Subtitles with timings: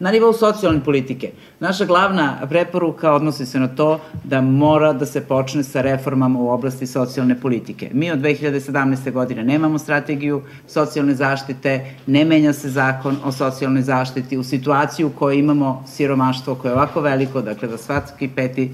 [0.00, 1.30] Na nivou socijalne politike,
[1.60, 6.48] naša glavna preporuka odnosi se na to da mora da se počne sa reformama u
[6.48, 7.90] oblasti socijalne politike.
[7.92, 9.12] Mi od 2017.
[9.12, 15.10] godine nemamo strategiju socijalne zaštite, ne menja se zakon o socijalnoj zaštiti u situaciju u
[15.18, 18.70] kojoj imamo siromaštvo koje je ovako veliko, dakle da svaki peti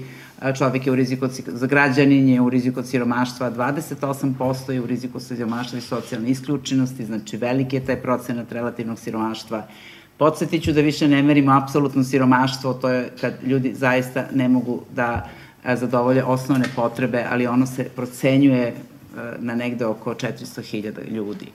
[0.57, 5.17] čovek je u riziku za građanin je u riziku od siromaštva, 28% je u riziku
[5.17, 9.63] od siromaštva i socijalne isključenosti, znači veliki je taj procenat relativnog siromaštva.
[10.17, 15.29] Podsjetiću da više ne merimo apsolutno siromaštvo, to je kad ljudi zaista ne mogu da
[15.73, 18.73] zadovolje osnovne potrebe, ali ono se procenjuje
[19.39, 21.47] na negde oko 400.000 ljudi.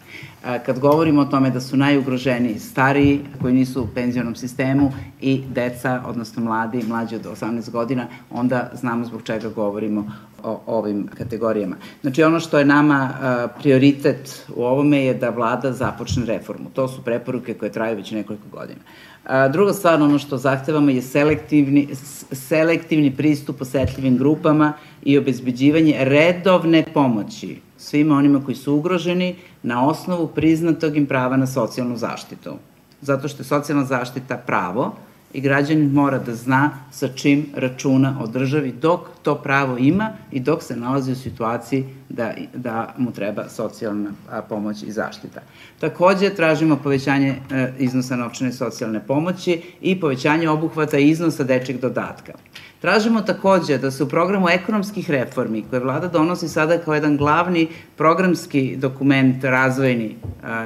[0.66, 6.02] Kad govorimo o tome da su najugroženiji stariji koji nisu u penzionom sistemu i deca,
[6.07, 10.13] odnosno mladi, mlađi od 18 godina, onda znamo zbog čega govorimo
[10.45, 11.77] o ovim kategorijama.
[12.02, 13.10] Znači ono što je nama
[13.59, 16.70] prioritet u ovome je da vlada započne reformu.
[16.74, 18.80] To su preporuke koje traju već nekoliko godina.
[19.24, 21.88] A, druga stvar, ono što zahtevamo je selektivni,
[22.32, 30.29] selektivni pristup osetljivim grupama i obezbeđivanje redovne pomoći svima onima koji su ugroženi na osnovu
[30.29, 32.54] priznatog im prava na socijalnu zaštitu.
[33.01, 34.95] Zato što je socijalna zaštita pravo,
[35.33, 40.41] i građanin mora da zna sa čim računa o državi dok to pravo ima i
[40.41, 44.11] dok se nalazi u situaciji da, da mu treba socijalna
[44.49, 45.41] pomoć i zaštita.
[45.80, 52.33] Takođe, tražimo povećanje e, iznosa novčane socijalne pomoći i povećanje obuhvata iznosa dečeg dodatka.
[52.80, 57.69] Tražimo takođe da se u programu ekonomskih reformi, koje vlada donosi sada kao jedan glavni
[57.96, 60.17] programski dokument razvojni,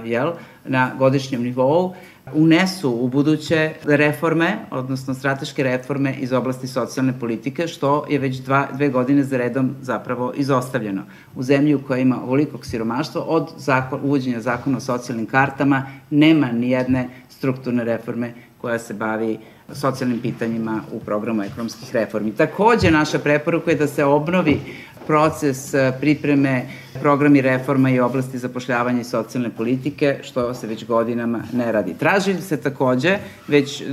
[0.05, 0.33] jel,
[0.65, 1.95] na godišnjem nivou,
[2.33, 8.69] unesu u buduće reforme, odnosno strateške reforme iz oblasti socijalne politike, što je već dva,
[8.73, 11.03] dve godine za redom zapravo izostavljeno.
[11.35, 16.53] U zemlji u kojoj ima ovolikog siromaštva, od zakon, uvođenja zakona o socijalnim kartama, nema
[16.53, 19.39] ni jedne strukturne reforme koja se bavi
[19.73, 22.33] socijalnim pitanjima u programu ekonomskih reformi.
[22.33, 24.61] Takođe, naša preporuka je da se obnovi
[25.07, 26.67] proces e, pripreme
[27.01, 31.95] programi reforma i oblasti zapošljavanja i socijalne politike, što se već godinama ne radi.
[31.95, 33.19] Traži se takođe,
[33.49, 33.85] već e,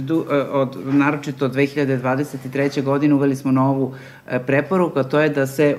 [0.52, 2.84] od, naročito od 2023.
[2.84, 3.94] godine uveli smo novu
[4.28, 5.78] e, preporuku, a to je da se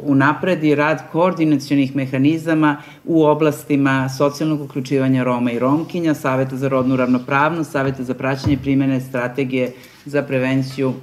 [0.00, 7.72] unapredi rad koordinacijonih mehanizama u oblastima socijalnog uključivanja Roma i Romkinja, Saveta za rodnu ravnopravnost,
[7.72, 9.72] Saveta za praćenje primene strategije
[10.04, 10.94] za prevenciju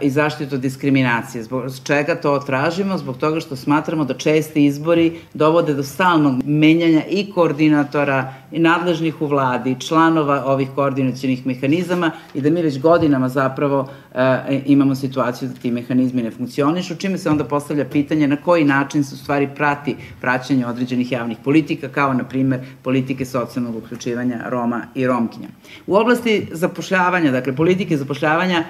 [0.00, 1.42] i zaštitu diskriminacije.
[1.44, 2.98] Zbog čega to tražimo?
[2.98, 9.22] Zbog toga što smatramo da česti izbori dovode do stalnog menjanja i koordinatora i nadležnih
[9.22, 15.48] u vladi, članova ovih koordinacijenih mehanizama i da mi već godinama zapravo e, imamo situaciju
[15.48, 19.18] da ti mehanizmi ne funkcionišu, čime se onda postavlja pitanje na koji način se u
[19.18, 25.48] stvari prati praćenje određenih javnih politika, kao na primer politike socijalnog uključivanja Roma i Romkinja.
[25.86, 28.64] U oblasti zapošljavanja, dakle politike zapošljavanja,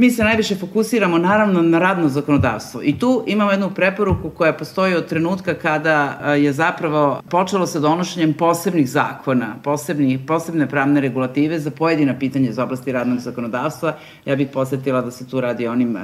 [0.00, 4.94] mi se najviše fokusiramo naravno na radno zakonodavstvo i tu imamo jednu preporuku koja postoji
[4.94, 6.02] od trenutka kada
[6.34, 12.58] je zapravo počelo sa donošenjem posebnih zakona, posebni, posebne pravne regulative za pojedina pitanja iz
[12.58, 13.96] oblasti radnog zakonodavstva.
[14.24, 15.98] Ja bih posetila da se tu radi onim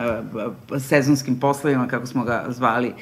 [0.78, 2.92] sezonskim poslovima, kako smo ga zvali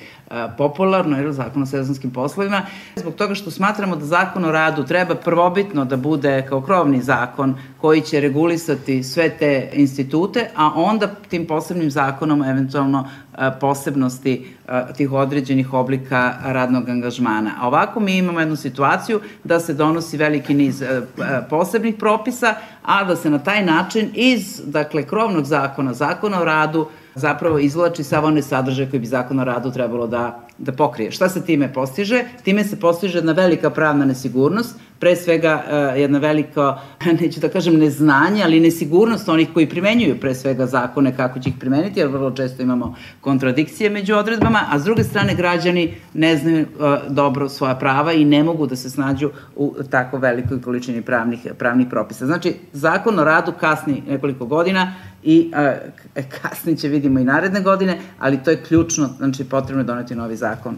[0.58, 2.62] popularno, jer zakon o sezonskim poslovima,
[2.96, 7.54] zbog toga što smatramo da zakon o radu treba prvobitno da bude kao krovni zakon
[7.80, 13.08] koji će regulisati sve te institute, a onda tim posebnim zakonom eventualno
[13.38, 17.50] e, posebnosti e, tih određenih oblika radnog angažmana.
[17.60, 21.02] A ovako mi imamo jednu situaciju da se donosi veliki niz e,
[21.50, 26.88] posebnih propisa, a da se na taj način iz, dakle, krovnog zakona, zakona o radu,
[27.14, 31.10] zapravo izvlači sav one sadržaje koji bi zakon o radu trebalo da, da pokrije.
[31.10, 32.24] Šta se time postiže?
[32.42, 36.78] Time se postiže jedna velika pravna nesigurnost, pre svega uh, jedna velika,
[37.20, 41.54] neću da kažem neznanje, ali nesigurnost onih koji primenjuju pre svega zakone kako će ih
[41.60, 46.66] primeniti, jer vrlo često imamo kontradikcije među odredbama, a s druge strane građani ne znaju
[46.78, 51.46] uh, dobro svoja prava i ne mogu da se snađu u tako velikoj količini pravnih,
[51.58, 52.26] pravnih propisa.
[52.26, 54.94] Znači, zakon o radu kasni nekoliko godina,
[55.24, 59.86] i uh, kasnije će vidimo i naredne godine, ali to je ključno, znači potrebno je
[59.86, 60.76] doneti novi zakon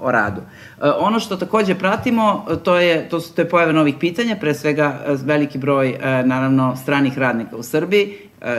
[0.00, 0.40] o radu.
[0.40, 4.54] Uh, ono što takođe pratimo, to je, to, su, to je pojave novih pitanja, pre
[4.54, 8.18] svega veliki broj, naravno, stranih radnika u Srbiji,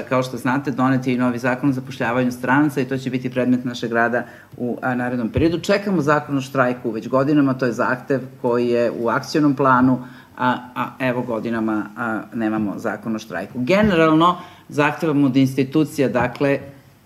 [0.09, 3.29] kao što znate, donet je i novi zakon o zapošljavanju stranaca i to će biti
[3.29, 4.23] predmet našeg rada
[4.57, 5.59] u narednom periodu.
[5.59, 10.05] Čekamo zakon o štrajku već godinama, to je zahtev koji je u akcijnom planu,
[10.39, 13.59] a, a evo godinama a, nemamo zakon o štrajku.
[13.59, 14.37] Generalno,
[14.69, 16.59] zahtevamo od institucija, dakle,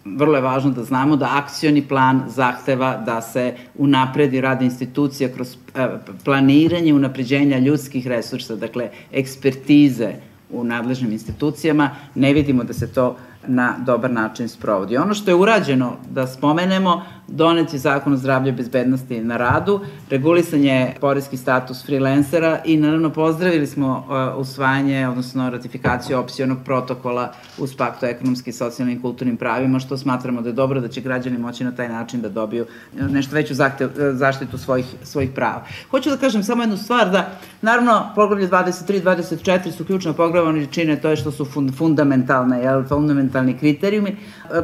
[0.05, 5.57] vrlo je važno da znamo da akcioni plan zahteva da se unapredi rad institucija kroz
[6.23, 10.13] planiranje unapređenja ljudskih resursa, dakle, ekspertize
[10.49, 13.15] u nadležnim institucijama, ne vidimo da se to
[13.47, 14.97] na dobar način sprovodi.
[14.97, 19.79] Ono što je urađeno, da spomenemo, donet je zakon o zdravlju i bezbednosti na radu,
[20.09, 27.31] regulisan je poredski status freelancera i naravno pozdravili smo uh, usvajanje, odnosno ratifikaciju opcionog protokola
[27.57, 31.37] uz paktu ekonomski, socijalnim i kulturnim pravima, što smatramo da je dobro da će građani
[31.37, 35.63] moći na taj način da dobiju nešto veću zahtev, zaštitu svojih, svojih prava.
[35.91, 37.31] Hoću da kažem samo jednu stvar, da
[37.61, 42.59] naravno poglavlje 23 i 24 su ključna poglavljene čine, to je što su fund, fundamentalne,
[42.61, 42.83] jel,
[43.33, 44.15] fundamentalni kriterijumi.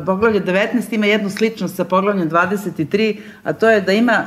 [0.05, 4.25] Poglavlje 19 ima jednu sličnost sa poglavljem 23, a to je da ima,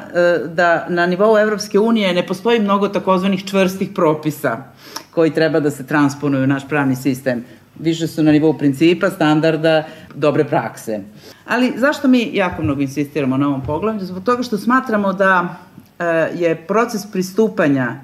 [0.55, 4.59] da na nivou Evropske unije ne postoji mnogo takozvanih čvrstih propisa
[5.11, 7.45] koji treba da se transponuju u naš pravni sistem.
[7.79, 9.85] Više su na nivou principa, standarda,
[10.15, 11.01] dobre prakse.
[11.47, 14.05] Ali zašto mi jako mnogo insistiramo na ovom poglavlju?
[14.05, 15.57] Zbog toga što smatramo da
[16.35, 17.97] je proces pristupanja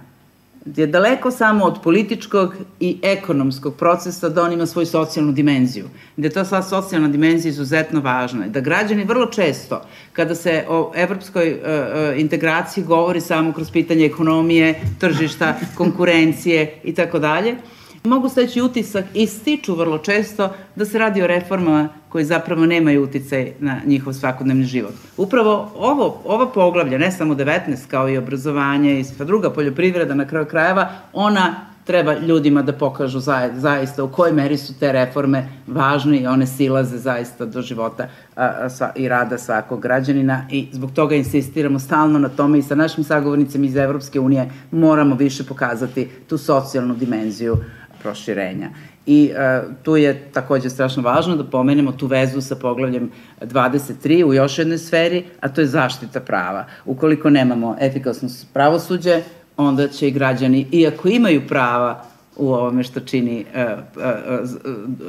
[0.77, 5.89] je daleko samo od političkog i ekonomskog procesa da on ima svoju socijalnu dimenziju.
[6.17, 8.47] Je to sva socijalna dimenzija izuzetno važna.
[8.49, 9.83] Da građani vrlo često,
[10.13, 17.19] kada se o evropskoj uh, integraciji govori samo kroz pitanje ekonomije, tržišta, konkurencije i tako
[17.19, 17.57] dalje,
[18.05, 23.03] mogu steći utisak i stiču vrlo često da se radi o reformama koji zapravo nemaju
[23.03, 24.95] uticaj na njihov svakodnevni život.
[25.17, 30.27] Upravo ovo, ova poglavlja, ne samo 19, kao i obrazovanje i sva druga poljoprivreda na
[30.27, 33.21] kraju krajeva, ona treba ljudima da pokažu
[33.55, 38.69] zaista u kojoj meri su te reforme važne i one silaze zaista do života a,
[38.69, 43.05] sva, i rada svakog građanina i zbog toga insistiramo stalno na tome i sa našim
[43.05, 47.57] sagovornicima iz Evropske unije moramo više pokazati tu socijalnu dimenziju
[48.03, 48.71] proširenja.
[49.07, 53.11] I uh, tu je takođe strašno važno da pomenemo tu vezu sa poglavljem
[53.41, 56.65] 23 u još jednoj sferi, a to je zaštita prava.
[56.85, 59.23] Ukoliko nemamo efikasno pravosuđe,
[59.57, 62.05] onda će i građani, iako imaju prava
[62.37, 64.51] u ovome što čini uh, uh,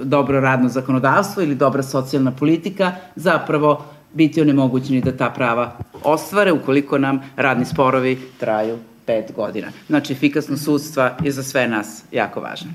[0.03, 6.97] dobro radno zakonodavstvo ili dobra socijalna politika, zapravo biti onemogućeni da ta prava ostvare ukoliko
[6.97, 8.77] nam radni sporovi traju
[9.09, 9.71] pet godina.
[9.87, 12.71] Znači, efikasnost sudstva je za sve nas jako važna.